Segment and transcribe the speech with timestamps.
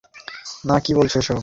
[0.63, 1.37] না, কি বলছিস এসব?